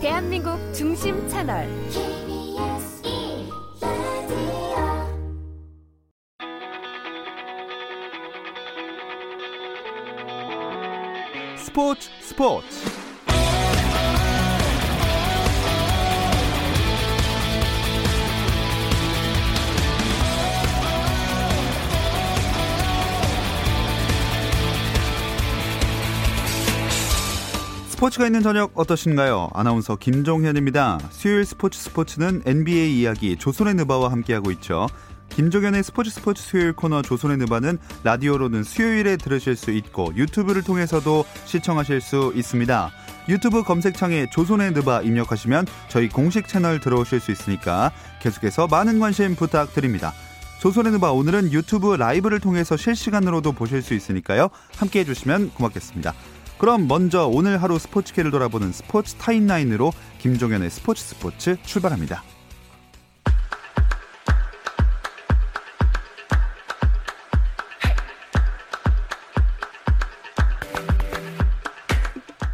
[0.00, 1.68] 대한민국 중심 채널.
[11.56, 13.07] 스포츠 스포츠
[27.98, 29.50] 스포츠가 있는 저녁 어떠신가요?
[29.54, 31.00] 아나운서 김종현입니다.
[31.10, 34.86] 수요일 스포츠 스포츠는 NBA 이야기 조선의 느바와 함께하고 있죠.
[35.30, 42.00] 김종현의 스포츠 스포츠 수요일 코너 조선의 느바는 라디오로는 수요일에 들으실 수 있고 유튜브를 통해서도 시청하실
[42.00, 42.92] 수 있습니다.
[43.28, 47.90] 유튜브 검색창에 조선의 느바 입력하시면 저희 공식 채널 들어오실 수 있으니까
[48.22, 50.12] 계속해서 많은 관심 부탁드립니다.
[50.60, 54.50] 조선의 느바 오늘은 유튜브 라이브를 통해서 실시간으로도 보실 수 있으니까요.
[54.76, 56.14] 함께 해주시면 고맙겠습니다.
[56.58, 62.24] 그럼 먼저 오늘 하루 스포츠계를 돌아보는 스포츠 타임라인으로 김종현의 스포츠 스포츠 출발합니다.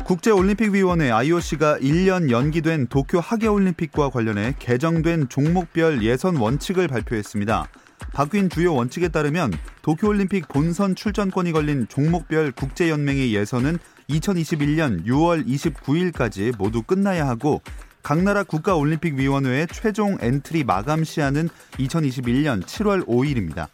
[0.05, 7.68] 국제올림픽위원회 IOC가 1년 연기된 도쿄 하계올림픽과 관련해 개정된 종목별 예선 원칙을 발표했습니다.
[8.12, 16.83] 바뀐 주요 원칙에 따르면 도쿄올림픽 본선 출전권이 걸린 종목별 국제연맹의 예선은 2021년 6월 29일까지 모두
[16.83, 17.62] 끝나야 하고
[18.02, 23.69] 각 나라 국가올림픽위원회의 최종 엔트리 마감 시한은 2021년 7월 5일입니다.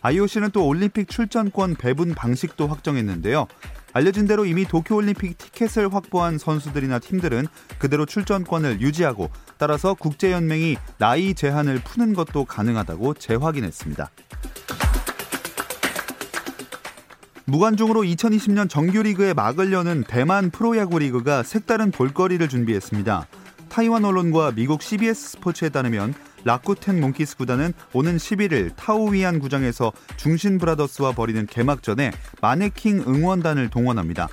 [0.00, 3.46] IOC는 또 올림픽 출전권 배분 방식도 확정했는데요.
[3.92, 7.46] 알려진 대로 이미 도쿄올림픽 티켓을 확보한 선수들이나 팀들은
[7.78, 14.10] 그대로 출전권을 유지하고 따라서 국제연맹이 나이 제한을 푸는 것도 가능하다고 재확인했습니다.
[17.54, 23.28] 무관중으로 2020년 정규리그의 막을 여는 대만 프로야구 리그가 색다른 볼거리를 준비했습니다.
[23.68, 31.12] 타이완 언론과 미국 CBS 스포츠에 따르면 라쿠텐 몽키스 구단은 오는 11일 타오위안 구장에서 중신 브라더스와
[31.12, 32.10] 벌이는 개막전에
[32.42, 34.28] 마네킹 응원단을 동원합니다.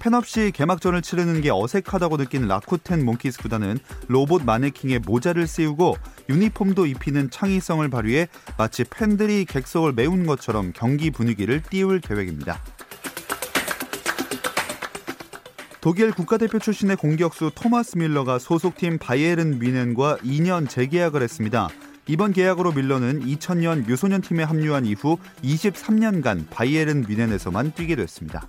[0.00, 3.78] 팬 없이 개막전을 치르는 게 어색하다고 느낀 라쿠텐 몽키스 구단은
[4.08, 5.96] 로봇 마네킹에 모자를 씌우고
[6.30, 12.58] 유니폼도 입히는 창의성을 발휘해 마치 팬들이 객석을 메운 것처럼 경기 분위기를 띄울 계획입니다.
[15.82, 21.68] 독일 국가대표 출신의 공격수 토마스 밀러가 소속팀 바이에른 뮌헨과 2년 재계약을 했습니다.
[22.06, 28.48] 이번 계약으로 밀러는 2000년 유소년 팀에 합류한 이후 23년간 바이에른 뮌헨에서만 뛰게 됐습니다.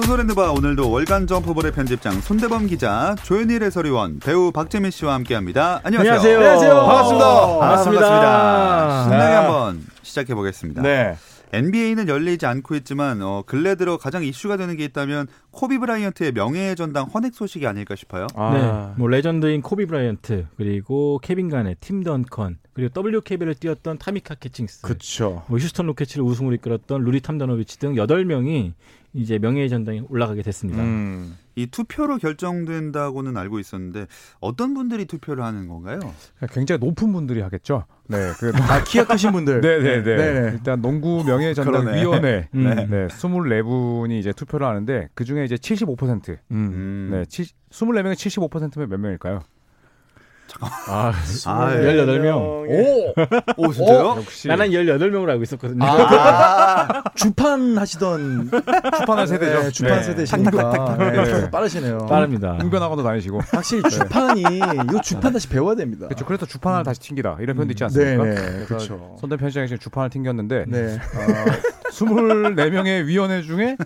[0.00, 5.80] 느바 오늘도 월간 점프볼의 편집장 손대범 기자 조현일 해설위원 배우 박재민 씨와 함께합니다.
[5.84, 6.38] 안녕하세요.
[6.38, 6.74] 안녕하세요.
[6.74, 7.26] 반갑습니다.
[7.26, 8.10] 아, 반갑습니다.
[8.10, 9.02] 반갑습니다.
[9.02, 9.34] 신나게 네.
[9.34, 10.80] 한번 시작해 보겠습니다.
[10.80, 11.16] 네.
[11.52, 16.76] NBA는 열리지 않고 있지만 어, 근래 들어 가장 이슈가 되는 게 있다면 코비 브라이언트의 명예의
[16.76, 18.26] 전당 헌액 소식이 아닐까 싶어요.
[18.34, 24.36] 아, 네, 뭐 레전드인 코비 브라이언트 그리고 케빈 가넷 팀 던컨 그리고 WNBA를 뛰었던 타미카
[24.36, 25.42] 캐칭스 그쵸.
[25.48, 28.72] 뭐 휴스턴 로켓츠를 우승으로 이끌었던 루디 톰자노비치 등 8명이
[29.14, 30.82] 이제 명예의 전당에 올라가게 됐습니다.
[30.82, 31.36] 음.
[31.54, 34.06] 이 투표로 결정된다고는 알고 있었는데
[34.40, 36.00] 어떤 분들이 투표를 하는 건가요?
[36.50, 37.84] 굉장히 높은 분들이 하겠죠.
[38.08, 39.60] 네, 그 아, 키가 크신 분들.
[39.60, 40.02] 네네네.
[40.02, 40.50] 네 네.
[40.54, 42.64] 일단 농구 명예전당 위원회 음.
[42.74, 46.38] 네, 네, 24분이 이제 투표를 하는데 그 중에 이제 75%, 음.
[46.50, 47.08] 음.
[47.10, 49.40] 네, 24명의 75%면 몇 명일까요?
[50.60, 51.12] 아,
[51.46, 52.36] 아, 18명.
[52.36, 53.14] 오!
[53.56, 54.14] 오 진짜요?
[54.18, 55.84] 역시 나는 18명으로 알고 있었거든요.
[55.84, 58.50] 아, 주판 하시던
[59.00, 59.62] 주판한 세대죠.
[59.62, 60.02] 네, 주판 네.
[60.02, 61.50] 세대시니까 네, 네.
[61.50, 61.98] 빠르시네요.
[62.06, 62.58] 빠릅니다.
[62.60, 63.40] 웅변학원도 다니시고.
[63.50, 66.06] 확실히 주판이 이거 주판 다시 배워야 됩니다.
[66.06, 66.24] 그렇죠.
[66.24, 68.24] 그래서 주판을 다시 튕기다 이런 표현도 있지 않습니까?
[68.24, 68.34] 네네.
[68.34, 69.16] 그래서 그렇죠.
[69.18, 70.94] 손대 편집장이 주판을 튕겼는데 네.
[70.96, 73.76] 어, 24명의 위원회 중에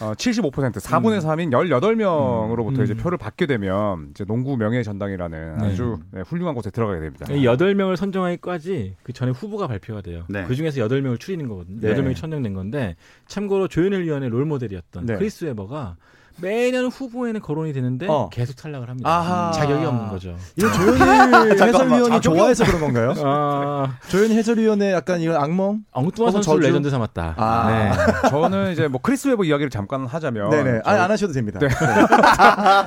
[0.00, 2.84] 어, 75% 4분의 3인 18명으로부터 음.
[2.84, 5.66] 이제 표를 받게 되면 이제 농구 명예 전당이라는 네.
[5.66, 7.26] 아주 네, 훌륭한 곳에 들어가게 됩니다.
[7.30, 10.24] 이 8명을 선정하기까지 그 전에 후보가 발표가 돼요.
[10.28, 10.44] 네.
[10.44, 11.80] 그 중에서 8명을 추리는 거거든요.
[11.80, 11.94] 네.
[11.94, 15.16] 8명이 선정된 건데 참고로 조현일 위원의 롤모델이었던 네.
[15.16, 15.96] 크리스 웨버가
[16.40, 18.28] 매년 후보에는 거론이 되는데 어.
[18.32, 19.08] 계속 탈락을 합니다.
[19.08, 19.52] 아하.
[19.52, 20.36] 자격이 없는 거죠.
[20.56, 23.14] 이거 조현일 해설위원이 좋아해서 그런 건가요?
[23.24, 25.80] 아, 조현일 해설위원의 약간 이런 악몽?
[25.92, 26.60] 엉뚱한 선수 저주?
[26.66, 27.34] 레전드 삼았다.
[27.36, 27.68] 아.
[27.70, 27.92] 네.
[28.30, 30.70] 저는 이제 뭐 크리스 웨버 이야기를 잠깐 하자면 네네.
[30.70, 31.60] 저희 아니, 안 하셔도 됩니다.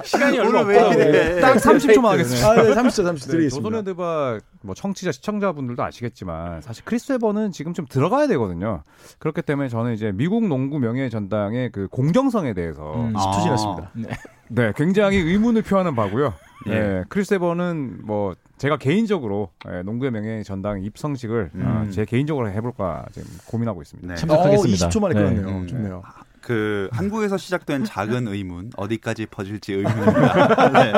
[0.04, 1.10] 시간이 얼마 오늘 왜 없더라고요.
[1.10, 1.42] 이래?
[1.42, 2.50] 딱 30초만 하겠습니다.
[2.50, 3.50] 아, 네, 30초, 30초 네, 드리겠습니다.
[3.70, 8.84] 조손의 느바 뭐 청취자 시청자분들도 아시겠지만 사실 크리스 웨버는 지금 좀 들어가야 되거든요.
[9.20, 13.14] 그렇기 때문에 저는 이제 미국 농구 명예 전당의 그 공정성에 대해서 음.
[13.14, 13.42] 10초 아.
[13.42, 13.92] 지났습니다.
[14.50, 16.34] 네 굉장히 의문을 표하는 바고요.
[16.70, 16.74] 예.
[16.74, 21.92] 예, 크리스 웨버는 뭐 제가 개인적으로 예, 농구의 명예 전당 입성식을 어, 음.
[21.92, 24.08] 제 개인적으로 해볼까 지금 고민하고 있습니다.
[24.08, 24.16] 네.
[24.16, 24.86] 참석하겠습니다.
[24.86, 25.22] 어, 20초 만에 네.
[25.22, 25.48] 끊었네요.
[25.58, 25.68] 음.
[25.68, 26.04] 좋네요.
[26.44, 30.70] 그 한국에서 시작된 작은 의문 어디까지 퍼질지 의문입니다.
[30.72, 30.94] 네.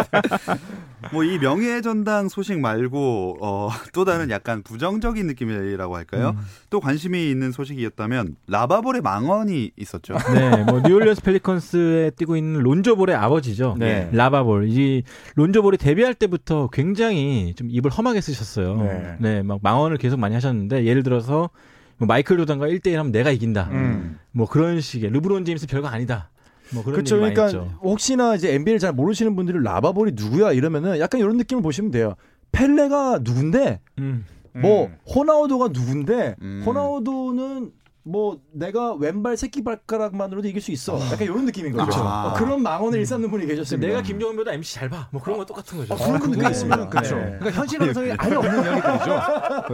[1.12, 6.33] 뭐이 명예 전당 소식 말고 어, 또 다른 약간 부정적인 느낌이라고 할까요?
[6.36, 6.44] 음.
[6.71, 10.18] 또 관심이 있는 소식이었다면 라바볼의 망언이 있었죠.
[10.33, 13.75] 네, 뭐 뉴올리언스 펠리컨스에 뛰고 있는 론조볼의 아버지죠.
[13.77, 14.09] 네.
[14.12, 14.68] 라바볼.
[14.69, 15.03] 이
[15.36, 18.77] 론조볼이 데뷔할 때부터 굉장히 좀 입을 험하게 쓰셨어요.
[18.77, 19.15] 네.
[19.19, 21.51] 네, 막 망언을 계속 많이 하셨는데 예를 들어서
[21.98, 23.69] 뭐 마이클 조던과 1대1 하면 내가 이긴다.
[23.71, 24.19] 음.
[24.35, 26.29] 뭐 그런 식의 르브론 제임스 별거 아니다.
[26.73, 27.15] 뭐 그런 그렇죠.
[27.15, 27.79] 얘기 많이 그러니까 했죠.
[27.81, 32.15] 혹시나 이제 NBA를 잘 모르시는 분들이 라바볼이 누구야 이러면은 약간 이런 느낌을 보시면 돼요.
[32.51, 34.25] 펠레가 누군데 음.
[34.53, 36.63] 뭐 호나우도가 누군데 음.
[36.65, 37.71] 호나우도는
[38.07, 40.99] 뭐 내가 왼발 새끼 발가락만으로도 이길 수 있어.
[41.11, 42.03] 약간 이런 느낌인 거죠.
[42.03, 42.27] 아.
[42.27, 43.87] 어, 그런 망언을 일삼는 분이 계셨습니다.
[43.87, 45.07] 내가 김정은보다 MC 잘 봐.
[45.11, 45.91] 뭐 그런 거 똑같은 거죠.
[45.95, 46.87] 어, 그런 분도 꽤 있습니다.
[46.89, 47.15] 그렇죠.
[47.15, 47.23] 네.
[47.39, 49.21] 그러니까 현실 감성이 아예 없는 이야기들이죠.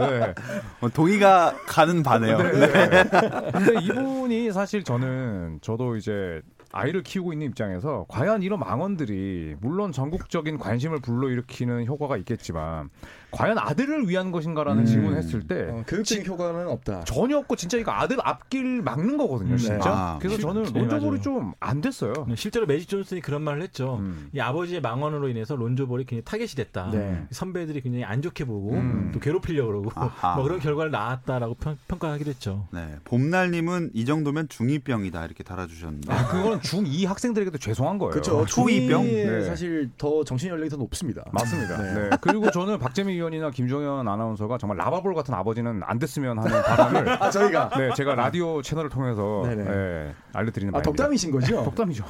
[0.00, 0.34] 네.
[0.80, 2.38] 어, 동의가 가는 바네요.
[2.38, 3.04] 네.
[3.52, 6.40] 근데 이분이 사실 저는 저도 이제
[6.72, 12.88] 아이를 키우고 있는 입장에서 과연 이런 망언들이 물론 전국적인 관심을 불러일으키는 효과가 있겠지만
[13.32, 14.86] 과연 아들을 위한 것인가라는 음.
[14.86, 17.04] 질문을 했을 때 어, 교육적인 효과는 없다.
[17.04, 19.76] 전혀 없고 진짜 이거 아들 앞길 막는 거거든요, 음, 진짜.
[19.76, 19.80] 네.
[19.84, 21.22] 아, 그래서 저는 네, 론조볼이 맞아요.
[21.22, 22.12] 좀안 됐어요.
[22.28, 23.96] 네, 실제로 매직 존슨이 그런 말을 했죠.
[24.00, 24.28] 음.
[24.34, 26.90] 이 아버지의 망언으로 인해서 론조볼이 굉장히 타겟이 됐다.
[26.92, 27.26] 네.
[27.30, 29.10] 선배들이 굉장히 안 좋게 보고 음.
[29.14, 29.90] 또 괴롭히려고 그러고.
[30.36, 32.68] 뭐 그런 결과를 낳았다라고 평, 평가하기도 했죠.
[32.70, 32.96] 네.
[33.04, 36.12] 봄날님은 이 정도면 중2병이다 이렇게 달아주셨는데.
[36.12, 38.10] 아, 그거는 중2 학생들에게도 죄송한 거예요.
[38.10, 38.44] 그렇죠.
[38.44, 39.04] 초이병?
[39.04, 39.44] 초이에 네.
[39.44, 41.24] 사실 더 정신 연령이 더 높습니다.
[41.32, 41.78] 맞습니다.
[41.78, 41.94] 네.
[41.94, 42.10] 네.
[42.20, 47.30] 그리고 저는 박재민 의원이나 김종현 아나운서가 정말 라바볼 같은 아버지는 안 됐으면 하는 바람을 아
[47.30, 49.44] 저희가 네, 제가 라디오 채널을 통해서.
[49.46, 50.82] 예, 알려드리는 아 바입니다.
[50.82, 51.62] 덕담이신 거죠?
[51.64, 52.04] 덕담이죠.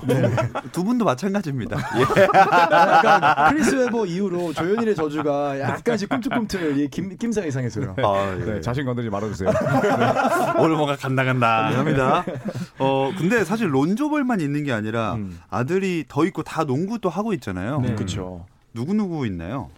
[0.72, 1.76] 두 분도 마찬가지입니다.
[1.98, 2.22] 예.
[2.34, 7.94] 약간 크리스 웨버 이후로 조현일의 저주가 약간씩 꿈틀꿈틀 이 김, 김상 이 상했어요.
[7.98, 8.44] 아, 예.
[8.44, 9.50] 네, 자신 건들지 말아주세요.
[10.58, 12.24] 오늘 뭔가 간다 간다 합니다.
[12.78, 15.38] 어 근데 사실 론조볼만 있는 게 아니라 음.
[15.50, 17.80] 아들이 더 있고 다 농구도 하고 있잖아요.
[17.80, 17.94] 네.
[17.94, 18.46] 그렇죠.
[18.74, 19.68] 누구 누구 있나요?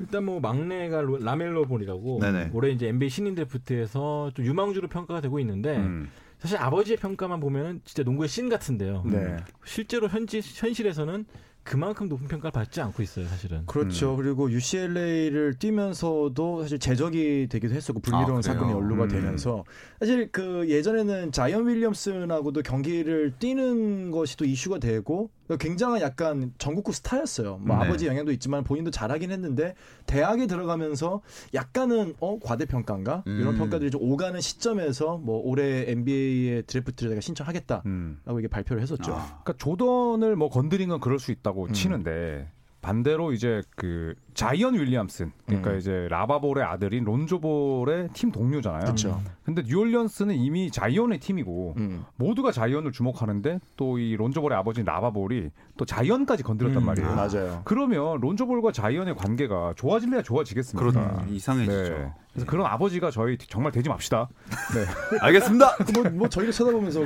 [0.00, 2.50] 일단 뭐 막내가 로- 라멜로 볼이라고 네네.
[2.52, 6.08] 올해 이제 NBA 신인 드래프트에서 좀 유망주로 평가가 되고 있는데 음.
[6.38, 9.02] 사실 아버지의 평가만 보면은 진짜 농구의 신 같은데요.
[9.06, 9.36] 네.
[9.64, 11.26] 실제로 현지 현실에서는
[11.70, 13.64] 그만큼 높은 평가를 받지 않고 있어요, 사실은.
[13.66, 14.16] 그렇죠.
[14.16, 18.42] 그리고 UCLA를 뛰면서도 사실 제적이 되기도 했었고 불미로운 아?
[18.42, 19.08] 사건이 연루가 음.
[19.08, 19.62] 되면서
[20.00, 27.58] 사실 그 예전에는 자이언 윌리엄슨하고도 경기를 뛰는 것이 또 이슈가 되고 굉장한 약간 전국구 스타였어요.
[27.58, 27.84] 뭐 네.
[27.84, 29.74] 아버지 영향도 있지만 본인도 잘하긴 했는데
[30.06, 31.22] 대학에 들어가면서
[31.54, 33.58] 약간은 어 과대평가인가 이런 음.
[33.58, 38.20] 평가들이 좀 오가는 시점에서 뭐 올해 NBA의 드래프트를 내가 신청하겠다라고 음.
[38.38, 39.12] 이게 발표를 했었죠.
[39.12, 41.59] 아, 그러니까 조던을 뭐 건드린 건 그럴 수 있다고 음.
[41.68, 42.48] 치는데
[42.82, 45.78] 반대로 이제 그 자이언 윌리엄슨 그러니까 음.
[45.78, 48.80] 이제 라바볼의 아들인 론조볼의 팀 동료잖아요.
[48.84, 49.20] 그렇죠.
[49.44, 52.04] 근데 뉴올리언스는 이미 자이언의 팀이고 음.
[52.16, 56.86] 모두가 자이언을 주목하는데 또 이 론조볼의 아버지인 라바볼이 또 자이언까지 건드렸단 음.
[56.86, 57.14] 말이에요.
[57.14, 57.62] 맞아요.
[57.64, 60.90] 그러면 론조볼과 자이언의 관계가 좋아질래야 좋아지겠습니까?
[60.92, 61.74] 그러다 이상해지죠.
[61.98, 62.12] 네.
[62.32, 64.28] 그래서 그런 아버지가 저희 정말 되지 맙시다.
[64.72, 65.18] 네.
[65.20, 65.76] 알겠습니다.
[65.92, 67.00] 뭐, 뭐 저희를 쳐다보면서?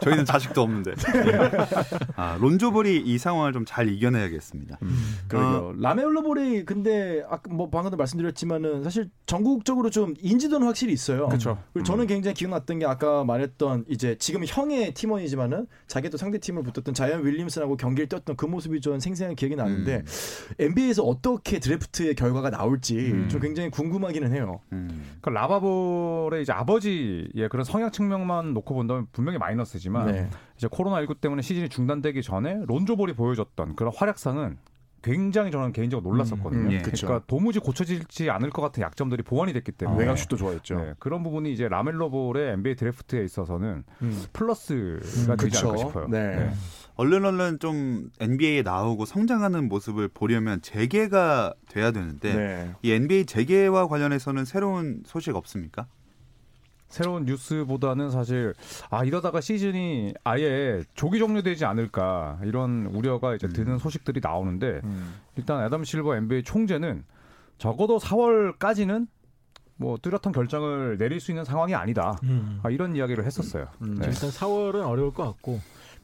[0.00, 0.94] 저희는 자식도 없는데.
[2.16, 4.78] 아 론조볼이 이 상황을 좀 잘 이겨내야겠 습니다.
[5.28, 5.74] 그러게요.
[5.78, 11.28] 라멜로볼이 근데 아까 뭐 방금도 말씀드렸지만은 사실 전국적으로 좀 인지도는 확실히 있어요.
[11.28, 11.58] 그쵸.
[11.72, 16.62] 그리고 저는 굉장히 기억났던 게 아까 말했던 이제 지금 형의 팀원이지만은 자기 또 상대 팀을
[16.62, 20.04] 붙었던 자이언 윌리엄슨하고 경기를 뛰었던 그 모습이 좀 생생하게 기억이 나는데 음.
[20.58, 23.28] NBA에서 어떻게 드래프트의 결과가 나올지 음.
[23.28, 24.60] 좀 굉장히 궁금하기는 해요.
[24.72, 25.04] 음.
[25.20, 30.30] 그 라바볼의 이제 아버지의 그런 성향 측면만 놓고 본다면 분명히 마이너스지만 네.
[30.58, 34.58] 이제 코로나 19 때문에 시즌이 중단되기 전에 론조볼이 보여줬던 그런 활약상은
[35.02, 36.68] 굉장히 저는 개인적으로 놀랐었거든요.
[36.68, 36.82] 음, 예.
[36.82, 40.74] 그러니까 도무지 고쳐질지 않을 것 같은 약점들이 보완이 됐기 때문에 외곽슛도 좋아했죠.
[40.74, 44.24] 네, 그런 부분이 이제 라멜로볼의 NBA 드래프트에 있어서는 음.
[44.32, 45.68] 플러스가 되지 그쵸.
[45.68, 46.08] 않을까 싶어요.
[46.08, 46.50] 네.
[46.96, 52.74] 얼른 얼른 좀 NBA에 나오고 성장하는 모습을 보려면 재개가 돼야 되는데 네.
[52.82, 55.86] 이 NBA 재개와 관련해서는 새로운 소식 없습니까?
[56.88, 58.54] 새로운 뉴스보다는 사실
[58.90, 65.14] 아 이러다가 시즌이 아예 조기 종료되지 않을까 이런 우려가 이제 드는 소식들이 나오는데 음.
[65.36, 67.04] 일단 애덤 실버 NBA 총재는
[67.58, 69.06] 적어도 4월까지는
[69.76, 72.16] 뭐 뚜렷한 결정을 내릴 수 있는 상황이 아니다.
[72.24, 72.60] 음.
[72.62, 73.66] 아, 이런 이야기를 했었어요.
[73.82, 73.96] 음.
[73.98, 74.06] 네.
[74.08, 75.60] 일단 4월은 어려울 것 같고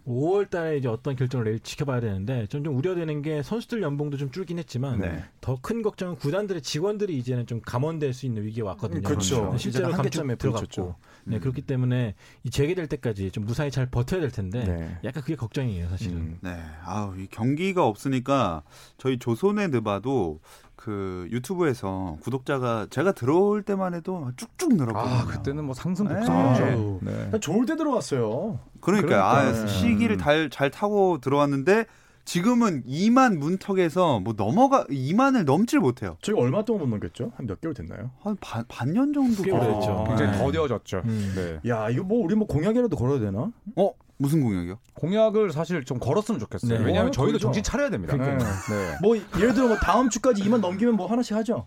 [0.07, 4.31] 5월 달에 이제 어떤 결정을 내릴지 지켜봐야 되는데 좀, 좀 우려되는 게 선수들 연봉도 좀
[4.31, 5.25] 줄긴 했지만 네.
[5.41, 9.03] 더큰 걱정은 구단들의 직원들이 이제는 좀 감원될 수 있는 위기가 왔거든요.
[9.03, 9.57] 그렇죠.
[9.57, 10.95] 실제로 감축 들어갔고.
[11.25, 11.41] 네, 음.
[11.41, 14.99] 그렇기 때문에 이 재개될 때까지 좀 무사히 잘 버텨야 될 텐데 네.
[15.05, 16.17] 약간 그게 걱정이에요, 사실은.
[16.17, 16.39] 음.
[16.43, 16.55] 네.
[16.85, 18.63] 아우, 이 경기가 없으니까
[18.99, 20.41] 저희 조선의 느바도
[20.85, 25.15] 그 유튜브에서 구독자가 제가 들어올 때만 해도 쭉쭉 늘었거든요.
[25.15, 26.17] 아 그때는 뭐 상승 네.
[26.17, 26.99] 곡선이었죠.
[27.01, 27.04] 네.
[27.35, 28.59] 그냥 좋을 때 들어왔어요.
[28.81, 29.67] 그러니까 아, 그러니까.
[29.67, 31.87] 시기를 잘, 잘 타고 들어왔는데
[32.25, 36.17] 지금은 2만 문턱에서 뭐 넘어가 2만을 넘질 못해요.
[36.23, 37.33] 저희 얼마 동안 못 넘겼죠?
[37.37, 38.11] 한 몇 개월 됐나요?
[38.23, 39.43] 한 반, 반년 정도.
[39.43, 40.05] 오래됐죠.
[40.09, 40.39] 굉장히 네.
[40.39, 41.03] 더뎌졌죠.
[41.05, 41.33] 음.
[41.63, 41.71] 네.
[41.71, 43.51] 야 이거 뭐 우리 뭐 공약이라도 걸어야 되나?
[43.77, 44.79] 어 무슨 공약이요?
[44.95, 46.79] 공약을 사실 좀 걸었으면 좋겠어요.
[46.79, 46.85] 네.
[46.85, 47.39] 왜냐하면 어, 저희도.
[47.39, 48.17] 정신 차려야 됩니다.
[48.17, 48.49] 그러니까요.
[48.49, 48.97] 네.
[49.03, 51.67] 뭐 예를 들어 뭐 다음 주까지 2만 넘기면 뭐 하나씩 하죠.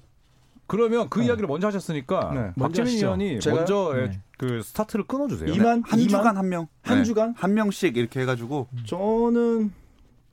[0.67, 1.25] 그러면 그 네.
[1.27, 2.51] 이야기를 먼저 하셨으니까 네.
[2.61, 3.05] 박재민 하시죠.
[3.07, 3.59] 의원이 제가요?
[3.59, 4.19] 먼저 네.
[4.37, 5.51] 그 스타트를 끊어주세요.
[5.53, 6.09] 2만 한 2만?
[6.09, 6.67] 주간 한 명.
[6.83, 7.03] 한 네.
[7.03, 7.33] 주간?
[7.37, 9.71] 한 명씩 이렇게 해가지고 저는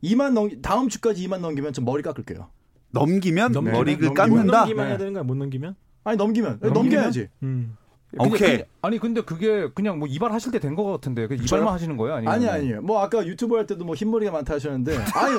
[0.03, 2.49] 2만 넘 다음 주까지 2만 넘기면 좀 머리 깎을게요.
[2.91, 3.73] 넘기면 넘기면?
[3.79, 4.09] 머리를 넘기면?
[4.11, 4.59] 못 깎는다.
[4.61, 4.91] 넘기만 네.
[4.91, 5.75] 해야 되는 거야, 못 넘기면?
[6.05, 6.75] 아니 넘기면 넘기면?
[6.75, 7.29] 넘겨야지.
[7.43, 7.77] 음.
[8.11, 8.51] 근데 오케이.
[8.59, 11.35] 그게- 아니 근데 그게 그냥 뭐 이발 하실 때 된 거 같은데 그?
[11.35, 12.15] 이발만 하시는 거예요?
[12.17, 12.83] 아니면 아니 아니에요.
[12.83, 15.39] 뭐 아까 유튜브 할 때도 뭐 흰머리가 많다 하셨는데 아니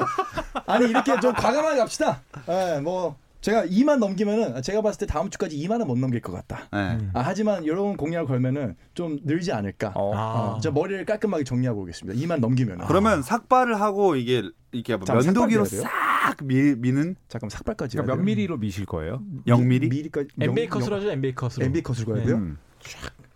[0.65, 2.21] 아니 이렇게 좀 과감하게 갑시다.
[2.49, 6.67] 예, 뭐 제가 2만 넘기면은 제가 봤을 때 다음 주까지 2만은 못 넘길 것 같다.
[6.73, 6.95] 네.
[6.95, 7.11] 음.
[7.13, 9.93] 아, 하지만 이런 공약을 걸면은 좀 늘지 않을까.
[9.93, 10.15] 어.
[10.15, 10.55] 아.
[10.55, 12.19] 어, 저 머리를 깔끔하게 정리하고 오겠습니다.
[12.19, 12.87] 2만 넘기면은.
[12.87, 17.97] 그러면 삭발을 하고 이게 이렇게 뭐 면도기로 싹 미, 미는 잠깐 삭발까지.
[17.97, 19.21] 그러니까 몇 미리로 미실 거예요?
[19.45, 19.89] 0mm?
[19.91, 20.29] 미리까지.
[20.41, 21.65] NBA 컷으로 하죠, NBA 컷으로.
[21.67, 22.25] NBA 컷으로 가야 네.
[22.25, 22.37] 돼요?
[22.37, 22.57] 음.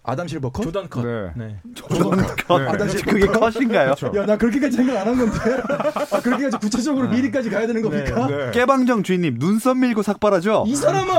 [0.10, 0.64] 아담 실버 컷?
[0.64, 1.06] 조던 컷.
[1.06, 1.32] 네.
[1.36, 1.56] 네.
[2.48, 3.94] 아, 나 지금 그게 컷인가요?
[4.16, 5.62] 야, 나 그렇게까지 생각 안 한 건데.
[6.12, 8.28] 아, 그렇게까지 구체적으로 밀리까지 가야 되는 겁니까?
[8.28, 8.52] 네.
[8.52, 10.66] 깨방정 주인님 눈썹 밀고 삭발하죠?
[10.68, 11.18] 이 사람아!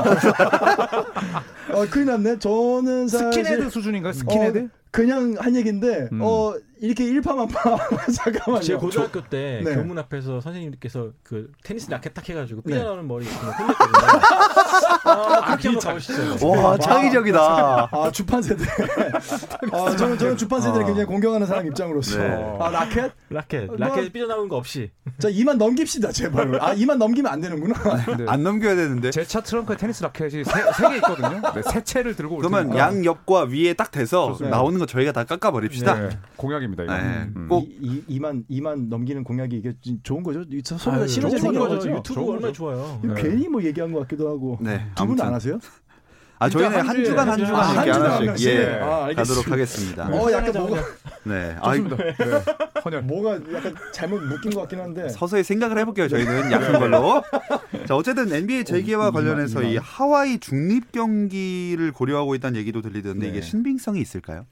[1.73, 2.39] 어, 큰일 났네.
[2.39, 4.13] 저는 사실 스킨헤드 수준인가요?
[4.13, 4.57] 스킨헤드?
[4.59, 6.19] 어, 그냥 한 얘기인데 음.
[6.21, 7.77] 어 이렇게 일파만파
[8.11, 8.63] 잠깐만요.
[8.63, 9.75] 제 고등학교 때 네.
[9.75, 12.73] 교문 앞에서 선생님께서 그 테니스 라켓 딱 해가지고 네.
[12.73, 14.19] 삐져나오는 머리 그냥 혼냈거든요.
[15.11, 16.47] 아, 그렇게 한번 가보시죠.
[16.47, 17.89] 와 창의적이다.
[17.91, 18.63] 아 주판 세대.
[19.71, 20.85] 아 저는 저는 주판 세대를 어.
[20.87, 22.17] 굉장히 공경하는 사람 입장으로서.
[22.17, 22.57] 네.
[22.59, 23.11] 아 라켓?
[23.29, 24.89] 라켓, 뭐- 라켓 삐져나오는 거 없이.
[25.19, 26.55] 자 2만 넘깁시다 제발.
[26.61, 28.15] 아 2만 넘기면 안 되는구나.
[28.17, 28.25] 네.
[28.27, 29.11] 안 넘겨야 되는데.
[29.11, 31.41] 제 차 트렁크에 테니스 라켓이 세 개 있거든요.
[31.53, 32.79] 네, 세 채를 들고 올 그러면 테니까.
[32.79, 34.57] 양 옆과 위에 딱 돼서 좋습니다.
[34.57, 35.93] 나오는 거 저희가 다 깎아버립시다.
[35.95, 36.70] 네, 공약입니다.
[36.73, 36.95] 이거.
[36.97, 37.29] 네.
[37.35, 37.47] 음.
[37.47, 40.39] 꼭 이, 이, 2만 2만 넘기는 공약이 이게 좀 좋은 거죠?
[40.89, 41.89] 아유, 시너지 생기는 거죠.
[41.91, 42.53] 유튜브 얼마나 거죠.
[42.53, 42.99] 좋아요.
[43.03, 43.21] 이거 네.
[43.21, 44.57] 괜히 뭐 얘기한 것 같기도 하고.
[44.61, 44.85] 네.
[44.95, 45.33] 두분안 아무튼.
[45.33, 45.59] 하세요?
[46.41, 48.81] 아 저희는 한 주간 한한 주간 이렇게 한 하나씩 주간 예 하나씩.
[48.81, 49.15] 아, 알겠습니다.
[49.15, 50.07] 가도록 하겠습니다.
[50.07, 50.81] 어 약간 뭐가
[51.23, 51.55] 네.
[51.61, 51.95] 아 좋습니다.
[51.97, 52.13] 네.
[52.83, 53.01] 헌혈.
[53.03, 55.09] 뭐가 약간 잘못 묶인 것 같긴 한데.
[55.09, 56.07] 서서히 생각을 해볼게요.
[56.07, 57.21] 저희는 약한 걸로.
[57.85, 63.27] 자 어쨌든 NBA 재개와 어, 관련해서 이만, 이 하와이 중립 경기를 고려하고 있다는 얘기도 들리던데
[63.27, 63.31] 네.
[63.31, 64.47] 이게 신빙성이 있을까요?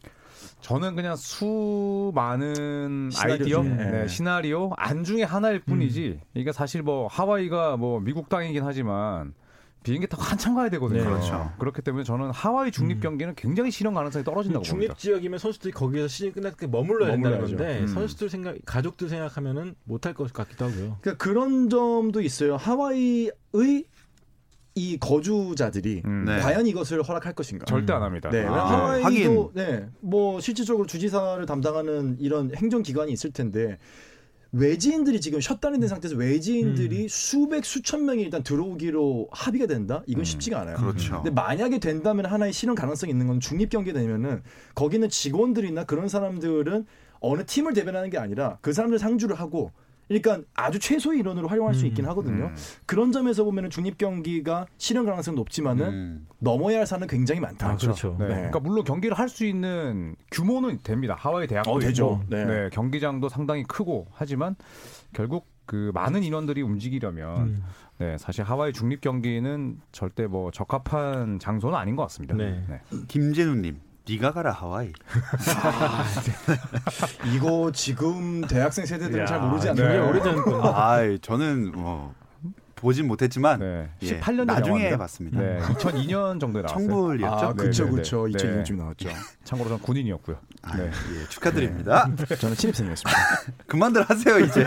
[0.62, 3.76] 저는 그냥 수많은 시나리오 아이디어, 중에.
[3.76, 6.20] 네, 시나리오 안 중에 하나일 뿐이지.
[6.34, 9.34] 이게 사실 뭐 하와이가 뭐 미국 땅이긴 하지만
[9.84, 11.00] 비행기 타고 한참 가야 되거든요.
[11.00, 11.06] 네.
[11.06, 11.52] 그렇죠.
[11.58, 14.94] 그렇기 때문에 저는 하와이 중립 경기는 굉장히 실현 가능성이 떨어진다고 봅니다.
[14.94, 17.40] 중립 지역이면 선수들이 거기에서 시즌 끝날 때 머물러야 된다는.
[17.40, 17.88] 건데 음.
[17.88, 20.98] 선수들 생각, 가족들 생각하면은 못할 것 같기도 하고요.
[21.00, 22.58] 그러니까 그런 점도 있어요.
[22.58, 23.32] 하와이의
[24.80, 26.24] 이 거주자들이 음.
[26.26, 26.40] 네.
[26.40, 27.66] 과연 이것을 허락할 것인가?
[27.66, 28.30] 절대 안 합니다.
[28.30, 29.52] 네, 아, 하와이도.
[29.54, 33.78] 네, 뭐 실질적으로 주지사를 담당하는 이런 행정기관이 있을 텐데
[34.52, 40.02] 외지인들이 지금 셧다운된 상태에서 외지인들이 수백 수천 명이 일단 들어오기로 합의가 된다.
[40.08, 40.24] 이건 음.
[40.24, 40.78] 쉽지가 않아요.
[40.78, 41.16] 그렇죠.
[41.18, 44.42] 근데 만약에 된다면 하나의 실현 가능성이 있는 건 중립 경기 되면은
[44.76, 46.86] 거기는 직원들이나 그런 사람들은
[47.20, 49.72] 어느 팀을 대변하는 게 아니라 그 사람들 상주를 하고
[50.10, 52.46] 그러니까 아주 최소의 인원으로 활용할 수 음, 있긴 하거든요.
[52.46, 52.56] 음.
[52.88, 56.28] 그런 점에서 보면은 중립 경기가 실현 가능성은 높지만은 음.
[56.40, 57.70] 넘어야 할 산은 굉장히 많다.
[57.70, 58.16] 아, 그렇죠.
[58.20, 58.28] 네.
[58.28, 58.34] 네.
[58.36, 61.16] 그러니까 물론 경기를 할 수 있는 규모는 됩니다.
[61.16, 62.24] 하와이 대학도 어, 되죠.
[62.28, 62.44] 네.
[62.44, 62.70] 네.
[62.74, 64.56] 경기장도 상당히 크고 하지만
[65.14, 67.64] 결국 그 많은 인원들이 움직이려면 음.
[68.00, 72.34] 네, 사실 하와이 중립 경기는 절대 뭐 적합한 장소는 아닌 것 같습니다.
[72.34, 72.64] 네.
[73.08, 74.92] 김재누님, 네가 가라 하와이.
[77.36, 79.72] 이거 지금 대학생 세대들은 야, 잘 모르지 네.
[79.72, 79.88] 않나요?
[79.88, 80.74] 굉장히 오래전 거.
[80.74, 82.14] 아, 저는 뭐
[82.80, 83.90] 보진 못했지만 네.
[84.04, 84.98] 예, 18년 나중에 영화인데?
[84.98, 85.42] 봤습니다.
[85.42, 86.88] 네, 2002년 정도에 나왔어요.
[86.88, 87.46] 청불이었죠.
[87.46, 88.28] 아, 그쵸, 네, 네, 그쵸.
[88.28, 88.38] 네.
[88.38, 89.10] 2002년쯤 나왔죠.
[89.44, 90.38] 참고로 저는 군인이었고요.
[90.62, 90.86] 아, 네.
[90.86, 92.10] 예, 축하드립니다.
[92.40, 93.20] 저는 신입생이었습니다.
[93.68, 94.66] 그만들 하세요 이제.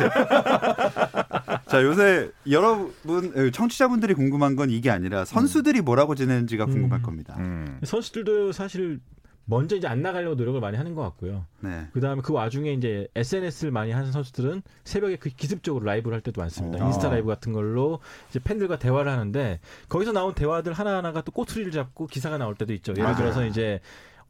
[1.68, 7.02] 자 요새 여러분 어, 청취자분들이 궁금한 건 이게 아니라 선수들이 뭐하고 지내는지가 궁금할 음.
[7.02, 7.34] 겁니다.
[7.38, 7.80] 음.
[7.82, 9.00] 선수들도 사실
[9.44, 11.44] 먼저 이제 안 나가려고 노력을 많이 하는 것 같고요.
[11.60, 11.88] 네.
[11.92, 16.40] 그 다음에 그 와중에 이제 SNS를 많이 하는 선수들은 새벽에 그 기습적으로 라이브를 할 때도
[16.40, 16.82] 많습니다.
[16.82, 16.86] 어.
[16.86, 17.98] 인스타 라이브 같은 걸로
[18.30, 22.94] 이제 팬들과 대화를 하는데 거기서 나온 대화들 하나하나가 또 꼬투리를 잡고 기사가 나올 때도 있죠.
[22.96, 23.14] 예를.
[23.16, 23.80] 들어서 이제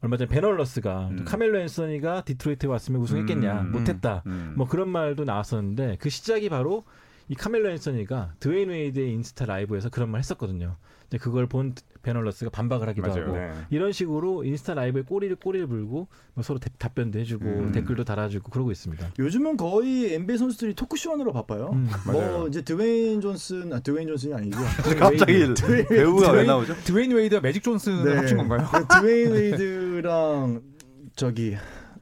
[0.01, 1.25] 얼마 전에 벤 월러스가 음.
[1.25, 4.53] 카멜로 앤서니가 디트로이트에 왔으면 우승했겠냐 음, 못했다 음.
[4.57, 6.83] 뭐 그런 말도 나왔었는데 그 시작이 바로
[7.29, 10.75] 이 카멜로 앤서니가 드웨인 웨이드의 인스타 라이브에서 그런 말 했었거든요.
[11.13, 13.23] 이제 그걸 본 벤 월러스가 반박을 하기도 맞아요.
[13.27, 13.51] 하고 네.
[13.69, 17.71] 이런 식으로 인스타 라이브에 꼬리를 꼬리를 물고 뭐 서로 대- 답변도 해주고 음.
[17.71, 19.11] 댓글도 달아주고 그러고 있습니다.
[19.19, 21.69] 요즘은 거의 NBA 선수들이 토크쇼 하느라 바빠요.
[21.73, 21.87] 음.
[22.07, 22.47] 뭐 맞아요.
[22.47, 24.57] 이제 드웨인 존슨, 아 드웨인 존슨이 아니고
[24.99, 25.53] 갑자기
[25.87, 26.75] 배우가 왜 드웨인- 나오죠?
[26.83, 28.67] 드웨인 웨이드와 매직 존슨을 합친 건가요?
[28.71, 30.61] 그 드웨인 웨이드랑
[31.15, 31.55] 저기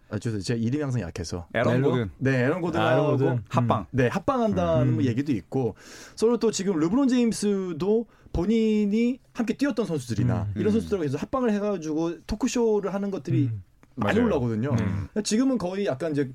[0.10, 1.92] 아, 저 제가 이름이 항상 약해서 에런 멜로?
[1.92, 3.44] 고든 네 에런 아, 이런 고든하고 거든.
[3.50, 3.86] 합방.
[3.92, 4.94] 네 합방한다는 음.
[4.96, 5.76] 뭐 얘기도 있고
[6.16, 10.54] 서로 또 지금 르브론 제임스도 본인이 함께 뛰었던 선수들이나 음.
[10.56, 10.72] 이런 음.
[10.74, 13.64] 선수들하고 계속 합방을 해가지고 토크쇼를 하는 것들이 음.
[13.96, 14.28] 많이 맞아요.
[14.28, 14.76] 올라오거든요.
[14.80, 15.08] 음.
[15.24, 16.32] 지금은 거의 약간 이제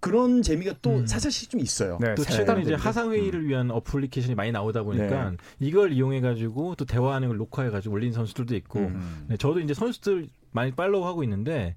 [0.00, 1.06] 그런 재미가 또 음.
[1.06, 1.98] 살살씩 좀 있어요.
[2.00, 2.32] 네, 또 네.
[2.32, 2.76] 최근에 이제 네.
[2.76, 5.36] 하상 회의를 위한 어플리케이션이 많이 나오다 보니까 네.
[5.58, 9.26] 이걸 이용해 가지고 또 대화하는 걸 녹화해 가지고 올린 선수들도 있고 음.
[9.28, 11.76] 네, 저도 이제 선수들 많이 팔로우 하고 있는데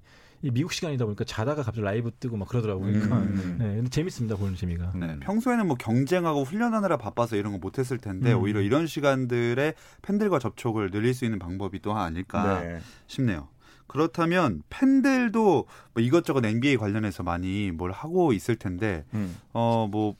[0.50, 2.92] 미국 시간이다 보니까 자다가 갑자기 라이브 뜨고 막 그러더라고요.
[2.92, 3.56] 그러니까 음.
[3.58, 4.92] 네, 근데 재밌습니다 보는 재미가.
[4.94, 8.42] 네, 평소에는 뭐 경쟁하고 훈련하느라 바빠서 이런 거 못했을 텐데 음.
[8.42, 12.80] 오히려 이런 시간들에 팬들과 접촉을 늘릴 수 있는 방법이 또 아닐까 네.
[13.06, 13.48] 싶네요.
[13.86, 19.36] 그렇다면 팬들도 뭐 이것저것 NBA 관련해서 많이 뭘 하고 있을 텐데 음.
[19.52, 20.16] 어뭐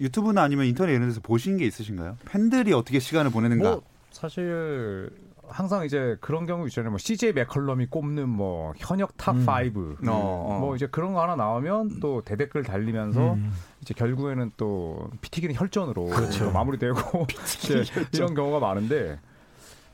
[0.00, 2.16] 유튜브나 아니면 인터넷 이런 데서 보신 게 있으신가요?
[2.24, 3.70] 팬들이 어떻게 시간을 보내는가?
[3.70, 5.10] 뭐 사실
[5.50, 6.90] 항상 이제 그런 경우 있잖아요.
[6.90, 9.46] 뭐 CJ 맥컬럼이 꼽는 뭐 현역 탑 음.
[9.46, 10.10] 5.
[10.10, 10.58] 어, 어.
[10.60, 13.52] 뭐 이제 그런 거 하나 나오면 또 대댓글 달리면서 음.
[13.80, 16.46] 이제 결국에는 또 피튀기는 혈전으로 그렇죠.
[16.46, 17.26] 또 마무리되고
[17.64, 19.18] 이제 이런 경우가 많은데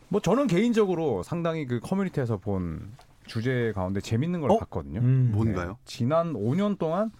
[0.08, 2.92] 뭐 저는 개인적으로 상당히 그 커뮤니티에서 본
[3.26, 4.58] 주제 가운데 재밌는 걸 어?
[4.58, 5.00] 봤거든요.
[5.00, 5.30] 음.
[5.32, 5.68] 뭔가요?
[5.68, 5.74] 네.
[5.84, 7.10] 지난 5년 동안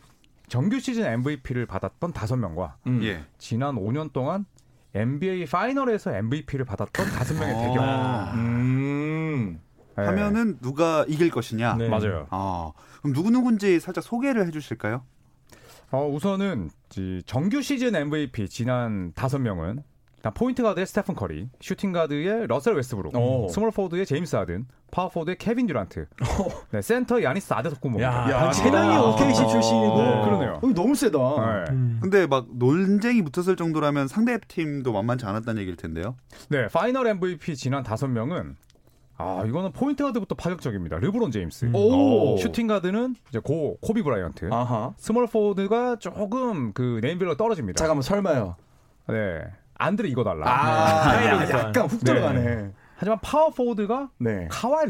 [0.49, 3.03] 정규 시즌 MVP를 받았던 다섯 명과 음.
[3.03, 3.25] 예.
[3.39, 4.45] 지난 5년 동안
[4.95, 7.61] NBA 파이널에서 MVP를 받았던 다섯 명의 어.
[7.61, 7.79] 대결.
[7.81, 8.33] 아.
[8.35, 9.61] 음.
[9.97, 10.05] 네.
[10.05, 11.77] 하면은 누가 이길 것이냐?
[11.77, 11.89] 네.
[11.89, 12.27] 맞아요.
[12.31, 15.05] 아, 그럼 누구 누군지 살짝 소개를 해주실까요?
[15.91, 19.83] 어, 우선은 이 정규 시즌 MVP 지난 다섯 명은
[20.31, 23.49] 포인트 가드의 스테픈 커리, 슈팅 가드의 러셀 웨스트브룩, 오.
[23.49, 26.07] 스몰 포워드의 제임스 하든, 파워 포워드의 케빈 듀란트,
[26.73, 27.53] 네, 센터 야니스
[28.33, 29.03] 야, 세 명이 아.
[29.03, 30.25] OKC 출신이고 네.
[30.25, 30.61] 그러네요.
[30.63, 31.19] 어, 너무 세다.
[31.19, 31.73] 네.
[31.73, 31.99] 음.
[32.01, 36.17] 근데 막 논쟁이 붙었을 정도라면 상대 팀도 만만치 않았다는 얘기일 텐데요.
[36.49, 38.57] 네, 파이널 MVP 지난 다섯 명은
[39.17, 40.99] 아 이거는 포인트 가드부터 파격적입니다.
[40.99, 42.37] 르브론 제임스, 오.
[42.39, 44.93] 슈팅 가드는 이제 고 코비 브라이언트, 아하.
[44.97, 47.79] 스몰 포워드가 조금 그 네임밸류가 떨어집니다.
[47.79, 48.57] 잠깐만 설마요.
[49.09, 49.43] 네,
[49.77, 50.47] 안드레 이궈달라.
[50.49, 51.27] 아, 네.
[51.27, 52.13] 야, 약간 훅 네.
[52.13, 52.71] 들어가네.
[52.97, 54.49] 하지만 파워 포워드가 네.
[54.51, 54.87] 카와이.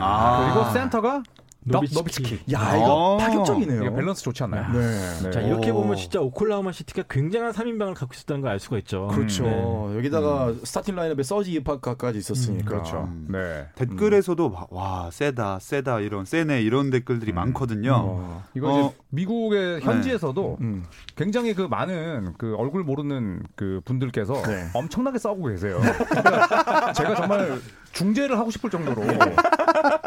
[0.00, 0.52] 아.
[0.52, 1.94] 그리고 센터가 덕 노비츠키.
[1.98, 2.52] 노비츠키.
[2.52, 3.16] 야, 이거 어.
[3.18, 3.80] 파격적이네요.
[3.84, 4.72] 이게 밸런스 좋지 않나요?
[4.72, 5.20] 네.
[5.24, 5.30] 네.
[5.30, 5.74] 자 이렇게 오.
[5.82, 9.08] 보면 진짜 오클라호마 시티가 굉장한 3인방을 갖고 있었다는 걸 알 수가 있죠.
[9.08, 9.42] 그렇죠.
[9.44, 9.96] 네.
[9.98, 12.62] 여기다가 스타팅 라인업에 서지 이바카까지 있었으니까.
[12.62, 13.08] 음, 그렇죠.
[13.10, 13.26] 음.
[13.30, 13.66] 네.
[13.74, 17.34] 댓글에서도 막, 와 세다 세다 이런 세네 이런 댓글들이 음.
[17.34, 17.92] 많거든요.
[17.96, 18.44] 어.
[18.54, 18.80] 이거 어.
[18.86, 20.84] 이제 미국의 현지에서도 음.
[21.16, 24.68] 굉장히 그 많은 그 얼굴 모르는 그 분들께서 네.
[24.74, 25.80] 엄청나게 싸우고 계세요.
[25.80, 27.58] 그러니까 제가 정말
[27.96, 29.02] 중재를 하고 싶을 정도로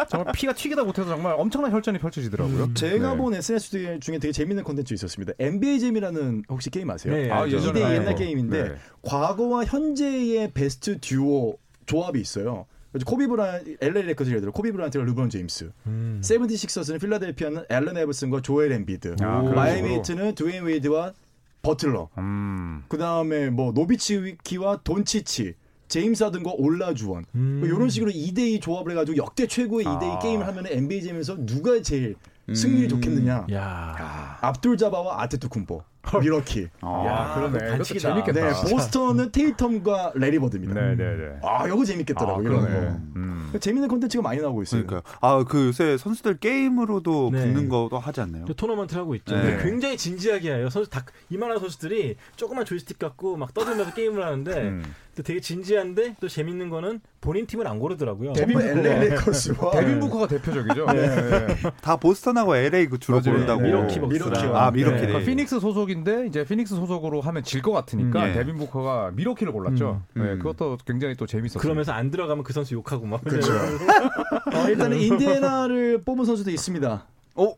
[0.10, 2.64] 정말 피가 튀기다 못해서 정말 엄청난 혈전이 펼쳐지더라고요.
[2.66, 2.74] 음.
[2.76, 3.18] 제가 네.
[3.18, 5.34] 본 SNS 중에 되게 재밌는 콘텐츠 있었습니다.
[5.40, 7.14] NBA 잼이라는 혹시 게임 아세요?
[7.14, 7.58] 네, 아, 알죠.
[7.58, 8.16] 예전에 이대 옛날.
[8.16, 8.76] 게임인데 네.
[9.02, 12.68] 과거와 현재의 베스트 듀오 조합이 있어요.
[13.06, 16.22] 코비 브라이언, LA 레이커스 예를 들어 코비 브라이언트가 르브론 제임스, 음.
[16.24, 19.96] 세븐티식서스는 필라델피아는 앨런 아이버슨과 조엘 엠비드, 아, 마이애미.
[19.98, 21.14] 히트는 드웨인 웨이드와
[21.62, 22.84] 버틀러, 음.
[22.88, 25.54] 그 다음에 뭐 노비츠키와 돈치치,
[25.90, 27.58] 제임스 하든과 올라주원, 음.
[27.60, 30.20] 뭐 이런 식으로 2대2 조합을 해가지고 역대 최고의 2대2 아.
[30.20, 32.16] 게임을 하면 NBA 잼에서 누가 제일
[32.54, 32.90] 승률이 음.
[32.90, 33.46] 좋겠느냐?
[33.54, 34.38] 야.
[34.42, 35.84] 압둘 자바와 아데토쿤보,
[36.22, 36.68] 밀워키.
[36.82, 37.72] 아, 야, 그러네.
[37.78, 38.10] 반칙이다.
[38.10, 38.42] 재밌겠다.
[38.64, 40.74] 네, 보스턴은 테이텀과 래리 버드입니다.
[40.74, 41.40] 네, 네, 네.
[41.44, 42.42] 아, 이거 재밌겠더라고요.
[42.50, 42.88] 이런 그러네.
[42.88, 42.92] 거.
[43.18, 43.52] 음.
[43.60, 44.86] 재밌는 콘텐츠가 많이 나오고 있어요.
[44.86, 47.40] 그러니까 아 그 요새 선수들 게임으로도 네.
[47.42, 48.46] 붙는 거도 하지 않나요?
[48.46, 49.36] 또 토너먼트 하고 있죠.
[49.36, 49.60] 네.
[49.64, 50.70] 굉장히 진지하게 해요.
[50.70, 54.84] 선수 다 이만한 선수들이 조그만 조이스틱 갖고 막 떠들면서 게임을 하는데 음.
[55.20, 58.32] 또 되게 진지한데 또 재밌는 거는 본인 팀을 안 고르더라고요.
[58.32, 60.86] 데빈 LA 레이커스와 데빈 부커가 대표적이죠.
[60.86, 61.48] 네.
[61.82, 63.20] 다 보스턴하고 LA 그 주로.
[63.22, 63.60] 고른다고.
[63.60, 64.56] 밀워키 벅스랑.
[64.56, 64.96] 아 밀워키.
[65.02, 65.08] 네.
[65.08, 68.34] 그러니까 피닉스 소속인데 이제 피닉스 소속으로 하면 질 것 같으니까 음, 예.
[68.34, 70.02] 데빈 부커가 밀워키를 골랐죠.
[70.16, 70.24] 음.
[70.24, 70.40] 네, 음.
[70.40, 71.60] 그것도 굉장히 또 재밌었어요.
[71.60, 73.22] 그러면서 안 들어가면 그 선수 욕하고 막.
[73.26, 73.52] 그렇죠.
[74.56, 77.06] 어, 일단은 인디애나를 뽑은 선수도 있습니다.
[77.36, 77.54] 어?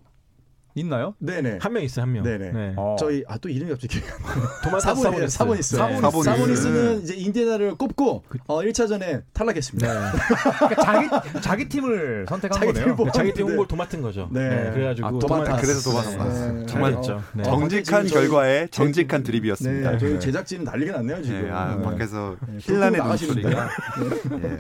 [0.75, 1.15] 있나요?
[1.19, 1.60] 네네.
[1.62, 2.23] 한 명 있어요, 한 명.
[2.23, 2.51] 네네.
[2.51, 2.73] 네.
[2.77, 2.95] 어.
[2.99, 3.99] 저희 아 또 이름이 갑자기
[4.63, 5.75] 도마타스 사보니스 사보니스.
[5.77, 6.23] 사보니스 사보니스.
[6.23, 9.88] 사보니스는 이제 인디애나를 꼽고 어 1차전에 탈락했습니다.
[10.12, 10.17] 네.
[10.60, 12.84] 그러니까 자기 자기 팀을 선택한 자기 거네요.
[12.84, 13.51] 팀을 뽑- 자기 팀 네.
[13.51, 14.29] 홍보를 도맡은 거죠.
[14.31, 14.49] 네.
[14.49, 14.71] 네.
[14.71, 15.62] 그래가지고 아, 도맡았어.
[15.62, 16.01] 그래서.
[16.01, 16.65] 네.
[16.67, 17.23] 정말 잘했죠.
[17.34, 17.41] 네.
[17.41, 19.91] 어, 정직한 밖에 지금 결과에 저희- 정직한 드립이었습니다.
[19.91, 20.19] 네, 저희 네.
[20.19, 21.45] 제작진은 난리가 났네요 지금.
[21.47, 21.84] 예, 아, 네.
[21.84, 23.41] 밖에서 네, 힐난의 불고 나가시는데.
[23.41, 23.69] 눈소리가.
[24.47, 24.60] 예.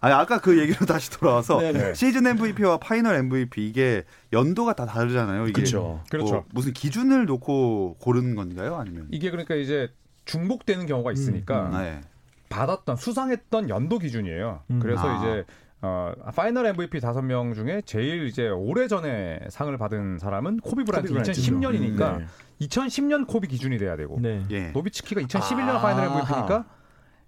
[0.00, 1.94] 아, 아까 그 얘기로 다시 돌아와서 네, 네.
[1.94, 5.46] 시즌 MVP와 파이널 MVP 이게 연도가 다 다르잖아요.
[5.46, 5.62] 이게.
[5.76, 6.44] 뭐 그렇죠.
[6.52, 8.76] 무슨 기준을 놓고 고르는 건가요?
[8.76, 9.08] 아니면?
[9.10, 9.88] 이게 그러니까 이제
[10.26, 12.00] 중복되는 경우가 있으니까 음, 네.
[12.48, 14.60] 받았던 수상했던 연도 기준이에요.
[14.70, 14.80] 음.
[14.80, 15.18] 그래서 아.
[15.18, 15.44] 이제
[15.82, 21.08] 어, 파이널 MVP 다섯 명 중에 제일 이제 오래 전에 상을 받은 사람은 코비 브라이언트
[21.08, 21.52] 코비 브라이언트죠.
[21.52, 22.26] 2010년이니까 네.
[22.62, 24.44] 2010년 코비 기준이 돼야 되고 네.
[24.50, 24.68] 예.
[24.68, 25.80] 노비츠키가 2011년 아.
[25.80, 26.64] 파이널 MVP니까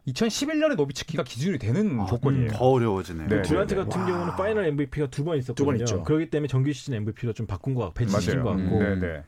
[0.06, 2.50] 2011년에 노비츠키가 기준이 되는 아, 조건이에요.
[2.50, 3.28] 더 어려워지네요.
[3.28, 3.42] 네.
[3.42, 5.54] 듀란트 네, 같은 경우는 파이널 MVP가 두 번 있었거든요.
[5.72, 6.02] 두번 있죠.
[6.04, 8.78] 그렇기 때문에 정규 시즌 MVP로 좀 바꾼 것 같고 배치시킨 것 같고.
[8.82, 9.24] 네, 네.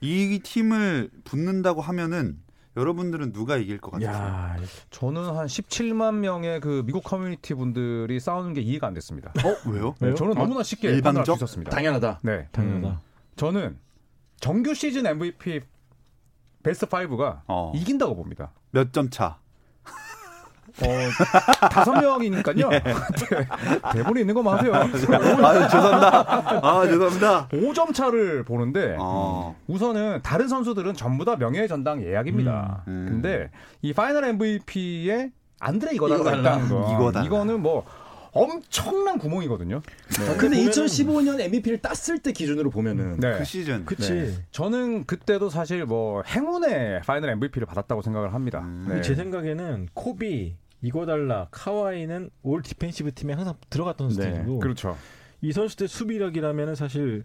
[0.00, 2.38] 이 팀을 붙는다고 하면은
[2.76, 4.08] 여러분들은 누가 이길 것 같아요?
[4.10, 4.56] 야,
[4.90, 9.32] 저는 한 17만 명의 그 미국 커뮤니티 분들이 싸우는 게 이해가 안 됐습니다.
[9.44, 9.94] 어 왜요?
[9.98, 10.88] 네, 저는 너무나 쉽게
[11.24, 11.70] 수 있었습니다.
[11.70, 12.20] 당연하다.
[12.22, 12.46] 네.
[12.52, 13.00] 당연하다.
[13.36, 13.78] 저는
[14.38, 15.62] 정규 시즌 MVP
[16.62, 17.72] 베스트 5가 어.
[17.74, 18.52] 이긴다고 봅니다.
[18.72, 19.38] 몇 점 차?
[20.82, 22.68] 어, 다섯 명이니까요.
[22.70, 22.82] 네.
[23.92, 24.74] 대본에 있는 것만 하세요.
[24.74, 26.60] 아 죄송합니다.
[26.62, 27.48] 아 죄송합니다.
[27.48, 29.56] 5점 차를 보는데 어.
[29.68, 32.84] 우선은 다른 선수들은 전부 다 명예의 전당 예약입니다.
[32.88, 33.06] 음, 음.
[33.08, 33.50] 근데
[33.82, 36.34] 이 파이널 MVP에 안드레 이궈달라가.
[36.36, 36.92] 있다는 거.
[36.94, 37.24] 이궈달라.
[37.26, 37.84] 이거는 뭐
[38.32, 39.80] 엄청난 구멍이거든요.
[40.28, 43.38] 아, 근데 2015년 MVP를 땄을 때 기준으로 보면은 네.
[43.38, 43.86] 그 시즌.
[43.86, 44.12] 그치.
[44.12, 44.30] 네.
[44.50, 48.60] 저는 그때도 사실 뭐 행운의 파이널 MVP를 받았다고 생각을 합니다.
[48.60, 48.86] 음.
[48.90, 49.00] 네.
[49.00, 50.54] 제 생각에는 코비,
[50.86, 54.96] 이궈달라, 카와이는 all defensive 팀에 항상 들어갔던 네, 선수들이고 그렇죠.
[55.40, 57.24] 이 선수들 수비력이라면 사실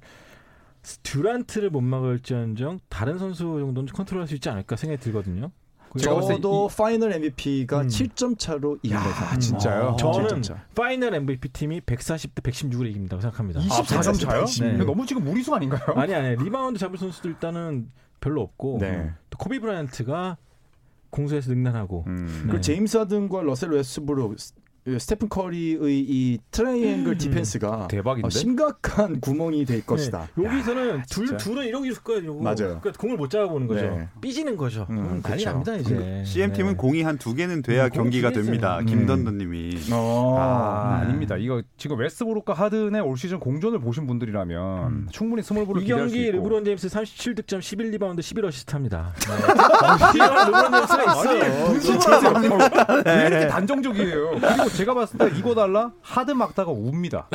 [1.03, 5.51] 듀란트를 못 막을지언정 다른 선수 정도는 컨트롤할 수 있지 않을까 생각이 들거든요.
[5.99, 7.87] 제가 봤을 때 저도 파이널 MVP가 음.
[7.87, 9.31] 7점 차로 이깁니다.
[9.31, 9.87] 아, 진짜요?
[9.89, 10.65] 어, 저는 7점 차.
[10.73, 13.59] 파이널 MVP 팀이 140대 116으로 이긴다고 생각합니다.
[13.59, 14.45] 24점 차요?
[14.45, 14.77] 네.
[14.85, 15.81] 너무 지금 무리수 아닌가요?
[15.97, 19.11] 아니 아니 리바운드 잡을 선수들 일단은 별로 없고 네.
[19.29, 20.37] 또 코비 브라이언트가
[21.11, 22.43] 공수에서 능란하고 음.
[22.47, 22.53] 네.
[22.53, 24.35] 그 제임스 하든과 러셀 웨스브룩,
[24.87, 28.25] 스- 스테픈 커리의 이 triangle defense가 대박인데?
[28.27, 30.27] 어, 심각한 구멍이 될 것이다.
[30.35, 31.37] 네, 여기서는 둘 진짜.
[31.37, 32.33] 둘은 이러고 있을 거예요.
[32.39, 32.55] 맞아요.
[32.81, 33.81] 그러니까 공을 못 잡아보는 거죠.
[33.81, 34.07] 네.
[34.21, 34.87] 삐지는 거죠.
[34.89, 35.49] 음, 음, 난리 그쵸.
[35.51, 36.23] 납니다 이제.
[36.25, 36.77] 시엠 팀은 네.
[36.77, 38.79] 공이 한 두 개는 돼야 음, 경기가 됩니다.
[38.81, 38.85] 있어요.
[38.85, 39.77] 김던던님이.
[39.91, 40.37] 어.
[40.39, 41.05] 아, 네.
[41.05, 41.35] 아닙니다.
[41.37, 45.07] 이거 지금 웨스브룩과 하든의 올 시즌 공존을 보신 분들이라면 음.
[45.11, 46.37] 충분히 small ball을 이 기대할 수 경기 있고.
[46.37, 49.13] 르브론 제임스 37득점 11 리바운드 11 어시스트 합니다.
[49.19, 50.17] 네.
[50.45, 51.65] 르브론 제임스가 있어요.
[51.65, 53.03] 분석을 하세요.
[53.05, 54.29] 왜 이렇게 단정적이에요?
[54.31, 57.27] 그리고 제가 봤을 때 이궈달라 하든 막다가 웁니다.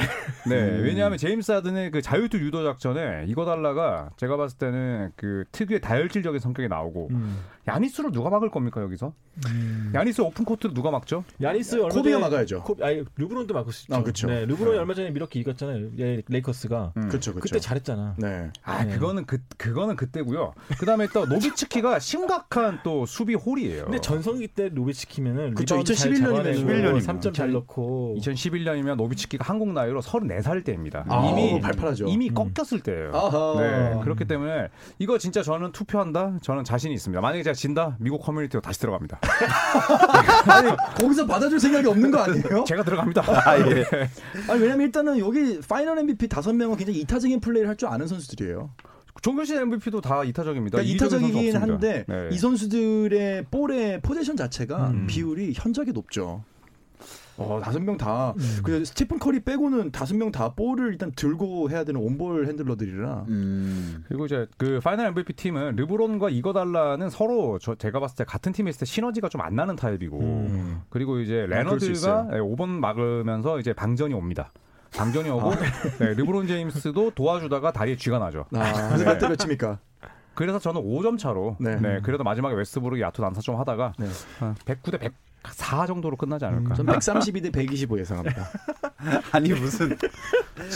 [0.49, 5.81] 네, 왜냐하면 제임스 하든의 그 자유투 유도 작전에 이거 달라가 제가 봤을 때는 그 특유의
[5.81, 7.39] 다혈질적인 성격이 나오고 음.
[7.69, 9.13] 야니스를 누가 막을 겁니까 여기서?
[9.49, 9.93] 음.
[9.95, 11.25] 야니스 open court를 누가 막죠?
[11.43, 12.63] 야니스 얼마 코비가 전에 막아야죠.
[12.63, 13.95] 코, 아니 르브론도 막을 수 있죠.
[13.95, 14.29] 아, 그쵸.
[14.29, 14.79] 네, 르브론이 네.
[14.79, 15.89] 얼마 전에 밀워키 이겼잖아요.
[15.99, 16.93] 예, 레이커스가.
[16.97, 17.09] 음.
[17.09, 17.41] 그렇죠, 그렇죠.
[17.41, 18.15] 그때 잘했잖아.
[18.19, 18.51] 네.
[18.63, 18.95] 아, 네.
[18.95, 20.55] 그거는 그 그거는 그때고요.
[20.79, 23.85] 그다음에 또 노비츠키가 심각한 또 수비 hole이에요.
[23.85, 29.45] 근데 전성기 때 노비츠키면은 그쵸, 리바운드 잘2011 년이면 잡아내고 11년이면 3점 잘 넣고 2011년이면 노비츠키가
[29.45, 31.05] 한국 나이로 34살 때입니다.
[31.09, 32.07] 아, 이미 팔팔하죠.
[32.09, 32.35] 이미 음.
[32.35, 33.11] 꺾였을 때예요.
[33.15, 33.55] 아하.
[33.61, 36.39] 네, 그렇기 때문에 이거 진짜 저는 투표한다.
[36.43, 37.21] 저는 자신이 있습니다.
[37.21, 39.21] 만약에 제가 진다, 미국 커뮤니티로 다시 들어갑니다.
[40.49, 42.65] 아니 거기서 받아줄 생각이 없는 거 아니에요?
[42.67, 43.23] 제가 들어갑니다.
[43.47, 43.85] 아, 예.
[44.49, 48.71] 아니 왜냐면 일단은 여기 파이널 MVP 다섯 명은 굉장히 이타적인 플레이를 할 줄 아는 선수들이에요.
[49.21, 50.79] 정규시즌 MVP도 다 이타적입니다.
[50.79, 51.57] 그러니까 이타적이긴.
[51.57, 52.29] 한데 네.
[52.33, 55.07] 이 선수들의 볼의 possession 자체가 음.
[55.07, 56.43] 비율이 현저하게 높죠.
[57.39, 58.33] 어, 다섯 명 다.
[58.39, 58.61] 음.
[58.65, 63.25] 그 스티픈 커리 빼고는 다섯 명 다 볼을 일단 들고 해야 되는 on-ball handler들이라.
[63.29, 64.05] 음.
[64.09, 68.71] 그리고 이제 그 파이널 MVP 팀은 르브론과 이궈달라는 서로 저 제가 봤을 때 같은 팀에
[68.71, 70.81] 있을 때 시너지가 좀 안 나는 타입이고 음.
[70.89, 72.29] 그리고 이제 아, 레너드가.
[72.33, 74.51] 예, 5번 막으면서 이제 방전이 옵니다.
[74.97, 75.57] 방전이 오고 아.
[76.01, 78.47] 네, 르브론 제임스도 도와주다가 다리에 쥐가 나죠.
[78.55, 79.79] 아, 그래서 몇대 몇입니까?
[80.35, 81.77] 그래서 저는 5점 차로 네.
[81.81, 82.01] 네.
[82.03, 84.07] 그래도 마지막에 웨스브룩이 야투 난사 좀 하다가 네.
[84.39, 85.01] 한 109대
[85.47, 86.75] 104 정도로 끝나지 않을까.
[86.75, 88.49] 전 132대 125 예상합니다.
[89.31, 89.97] 아니 무슨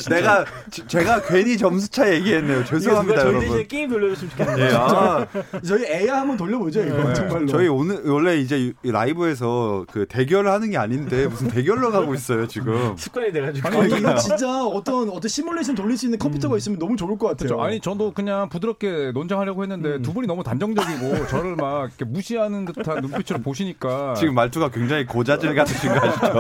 [0.09, 2.65] 내가 지- 제가 괜히 점수 차 얘기했네요.
[2.65, 3.41] 죄송합니다, 저희 여러분.
[3.49, 4.67] 대신에 게임 돌려줬으면 좋겠네요.
[4.67, 5.27] 예, 아,
[5.67, 7.15] 저희 애야 한번 돌려보죠 이거 네.
[7.15, 7.47] 정말로.
[7.47, 12.47] 저희 오늘 원래 이제 이 라이브에서 그 대결을 하는 게 아닌데 무슨 대결로 가고 있어요
[12.47, 12.95] 지금.
[12.99, 13.69] 습관이 돼가지고.
[13.69, 17.49] 아니 이거 진짜 어떤 어떤 시뮬레이션 돌릴 수 있는 컴퓨터가 있으면 너무 좋을 것 같아요.
[17.49, 17.63] 그렇죠.
[17.63, 20.03] 아니 저도 그냥 부드럽게 논쟁하려고 했는데 음.
[20.03, 25.07] 두 분이 너무 단정적이고 저를 막 이렇게 무시하는 듯한 눈빛으로 보시니까 지금 말투가 점수가 굉장히
[25.07, 26.33] 고자질 같으신 거 아시죠?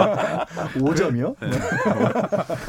[0.79, 1.35] 5점이요?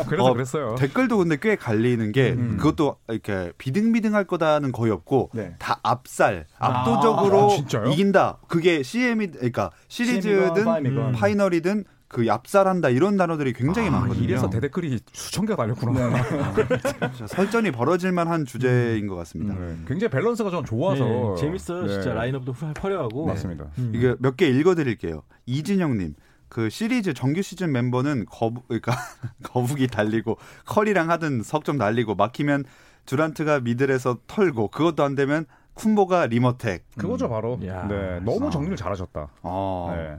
[0.07, 0.75] 그래서 어, 그랬어요.
[0.75, 2.55] 댓글도 근데 꽤 갈리는 게 음.
[2.57, 5.55] 그것도 이렇게 비등비등할 거다는 거의 없고 네.
[5.59, 7.89] 다 압살 압도적으로 아?
[7.89, 8.39] 이긴다.
[8.47, 11.11] 그게 CM이 그러니까 시리즈든.
[11.13, 14.23] 파이널이든 그 압살한다 이런 단어들이 굉장히 아, 많거든요.
[14.25, 16.11] 이래서 대댓글이 수천 개가 달렸구나.
[17.15, 19.53] 진짜 설전이 벌어질 만한 주제인 것 같습니다.
[19.53, 21.87] 네, 굉장히 밸런스가 좀 좋아서 네, 재밌어요.
[21.87, 22.15] 진짜 네.
[22.15, 23.27] 라인업도 화- 화려하고.
[23.27, 23.67] 맞습니다.
[23.77, 23.93] 음.
[23.95, 25.23] 이게 몇 개 읽어드릴게요.
[25.45, 26.15] 이진영님.
[26.49, 28.91] 그 시리즈 정규 시즌 멤버는 거북 그러니까
[29.43, 32.65] 거북이 달리고 커리랑 하든 석점 날리고 막히면
[33.05, 35.45] 듀란트가 미들에서 털고 그것도 안 되면
[35.75, 36.83] 쿤보가 리머텍.
[36.97, 37.57] 그거죠 바로.
[37.65, 37.87] 야.
[37.87, 38.49] 네, 너무 아.
[38.49, 39.29] 정리를 잘하셨다.
[39.43, 39.93] 어.
[39.95, 40.17] 네.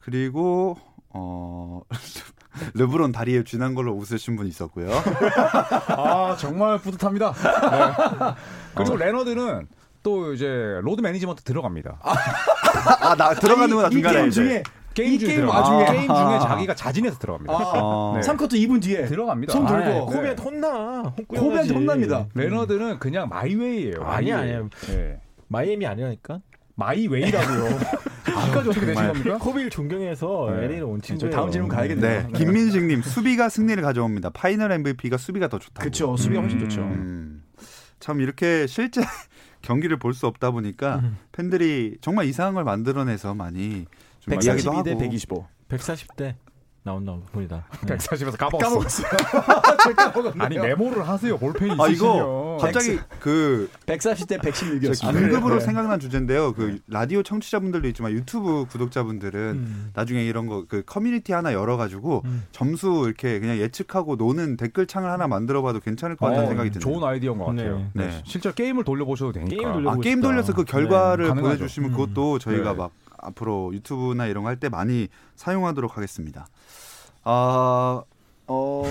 [0.00, 0.76] 그리고
[1.14, 1.80] 어
[2.74, 4.90] 르브론 다리에 쥐난 걸로 웃으신 분 있었고요.
[5.88, 7.32] 아 정말 뿌듯합니다.
[7.32, 8.34] 네.
[8.74, 9.66] 그리고 레너드는
[10.02, 11.98] 또 이제 load management 들어갑니다.
[13.00, 14.42] 아나 들어가는구나 이 중간에 게임 이제.
[14.42, 14.62] 중에
[14.94, 15.48] 게임 이 중에 게임.
[15.48, 15.84] 와중에.
[15.86, 16.38] 게임 중에 아.
[16.40, 17.52] 자기가 자진해서 들어갑니다.
[17.54, 18.12] 어.
[18.14, 18.20] 네.
[18.20, 19.52] 3쿼터 2분 뒤에 들어갑니다.
[19.52, 19.82] 손 들고.
[19.82, 20.00] 아, 네.
[20.00, 20.68] 코비한테 혼나.
[21.18, 21.24] 혼꾸려야지.
[21.44, 22.26] 코비한테 혼납니다.
[22.34, 24.19] 레너드는 그냥 my way예요.
[24.19, 24.32] my way.
[24.32, 24.68] 아니야.
[24.88, 25.20] 네.
[25.48, 26.38] 마이애미 아니라니까.
[26.76, 27.78] my way라고요.
[28.32, 29.06] 여기까지 어떻게 되신.
[29.06, 29.38] 겁니까?
[29.38, 30.64] 코비를 존경해서 네.
[30.64, 31.28] LA를 온 친구.
[31.30, 32.22] 다음 질문 가야겠네요.
[32.22, 34.30] 네, 김민식님 수비가 승리를 가져옵니다.
[34.30, 35.82] 파이널 MVP가 수비가 더 좋다.
[35.82, 36.68] 그쵸 수비가 훨씬 음.
[36.68, 36.80] 좋죠.
[36.82, 37.42] 음,
[38.00, 39.02] 참 이렇게 실제
[39.62, 41.16] 경기를 볼 수 없다 보니까 음.
[41.32, 43.86] 팬들이 정말 이상한 걸 만들어내서 많이
[44.20, 45.46] 좀 이야기도 142대 하고 125.
[45.68, 46.34] 140대
[46.84, 47.64] 나온다고 봅니다.
[47.86, 47.96] 네.
[47.96, 48.68] 140에서 까먹었어.
[48.68, 50.32] 까먹었어요.
[50.38, 51.38] 아니 메모를 하세요.
[51.38, 52.14] 볼펜이 아 있으시면.
[52.16, 55.12] 이거 갑자기 그 140대 116이었습니다.
[55.18, 55.60] 긴급으로 네.
[55.64, 56.52] 생각난 주제인데요.
[56.52, 59.90] 그 라디오 청취자분들도 있지만 유튜브 구독자분들은 음.
[59.94, 62.44] 나중에 이런 거 그 커뮤니티 하나 열어가지고 음.
[62.52, 66.80] 점수 이렇게 그냥 예측하고 노는 댓글창을 하나 만들어봐도 괜찮을 것 같다는 어, 생각이 드네요.
[66.80, 67.78] 좋은 아이디어인 것 같아요.
[67.78, 67.90] 네.
[67.94, 68.06] 네.
[68.08, 68.22] 네.
[68.24, 69.68] 실제 게임을 돌려보셔도 되니까.
[69.68, 70.28] 아 돌려보고 게임 싶다.
[70.28, 71.56] 돌려서 그 네, 결과를 가능하죠.
[71.58, 71.96] 보내주시면 음.
[71.96, 72.76] 그것도 저희가 네.
[72.76, 76.46] 막 앞으로 유튜브나 이런 거 할 때 많이 사용하도록 하겠습니다.
[77.22, 78.02] 아,
[78.46, 78.84] 어,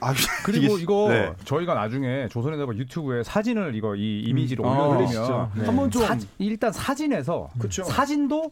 [0.00, 0.12] 아,
[0.44, 1.32] 그리고 이게- 이거 네.
[1.44, 5.50] 저희가 나중에 조손에서 유튜브에 사진을 이거 이 이미지를 아, 올려드리면 진짜.
[5.54, 5.66] 네.
[5.66, 7.84] 한번 좀 사- 일단 사진에서 그쵸.
[7.84, 8.50] 사진도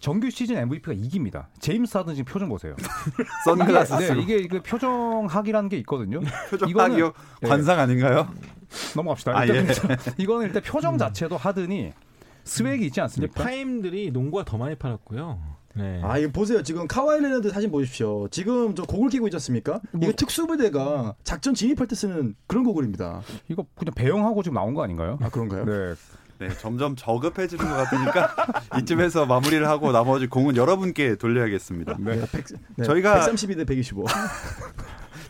[0.00, 1.48] 정규 시즌 MVP가 이깁니다.
[1.58, 2.76] 제임스 하든 지금 표정 보세요.
[3.44, 6.20] 선글라스 네, 쓰고 이게 그 표정학이라는 게 있거든요.
[6.50, 7.12] 표정학이요
[7.42, 7.48] 네.
[7.48, 8.28] 관상 아닌가요?
[8.94, 9.36] 넘어갑시다.
[9.36, 9.96] 아, 일단 예.
[10.22, 11.92] 이거는 일단 표정 자체도 하든이
[12.48, 13.42] swag이 있지 않습니까?
[13.44, 15.58] 파엠들이 농구가 더 많이 팔았고요.
[15.74, 16.00] 네.
[16.02, 16.62] 아 이거 보세요.
[16.62, 18.26] 지금 카와이 레너드 사진 보십시오.
[18.30, 19.80] 지금 저 고글 끼고 있지 않습니까?
[20.02, 23.20] 이거 특수부대가 작전 진입할 때 쓰는 그런 고글입니다.
[23.48, 25.18] 이거 그냥 배영하고 지금 나온 거 아닌가요?
[25.22, 25.64] 아 그런가요?
[25.64, 25.94] 네.
[26.40, 28.34] 네, 점점 저급해지는 것 같으니까
[28.80, 31.96] 이쯤에서 마무리를 하고 나머지 공은 여러분께 돌려야겠습니다.
[31.98, 32.14] 네.
[32.76, 34.04] 네, 저희가- 132대 125.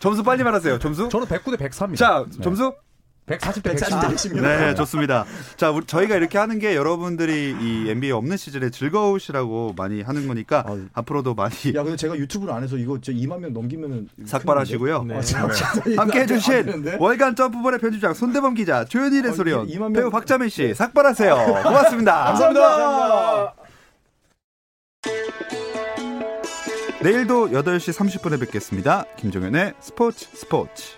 [0.00, 0.78] 점수 빨리 말하세요.
[0.78, 1.09] 점수?
[1.09, 1.96] 저는 109대 104입니다.
[1.96, 2.72] 자, 점수?
[3.28, 4.40] 140대 140대 116.
[4.42, 5.24] 네, 좋습니다.
[5.56, 10.64] 자, 우리, 저희가 이렇게 하는 게 여러분들이 이 NBA 없는 시즌에 즐거우시라고 많이 하는 거니까
[10.66, 15.04] 아, 앞으로도 많이 야 근데 제가 유튜브를 안 해서 이거 저 2만 명 넘기면은 삭발하시고요.
[15.04, 15.16] 네.
[15.16, 15.44] 아, 진짜
[15.96, 16.96] 함께 안 해주신?
[16.98, 21.34] 월간 점프볼의 편집장 손대범 기자, 조현일의 어, 소리원, 이- 이만 명- 배우 박자민 씨, 삭발하세요.
[21.64, 22.24] 고맙습니다.
[22.24, 23.54] 감사합니다.
[27.00, 29.04] 내일도 8시 30분에 뵙겠습니다.
[29.16, 30.94] 김종현의 스포츠 스포츠.